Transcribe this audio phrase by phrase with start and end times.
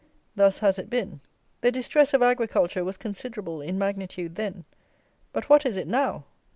[0.35, 1.21] Thus has it been.
[1.61, 4.65] The distress of agriculture was considerable in magnitude then;
[5.31, 6.23] but what is it now?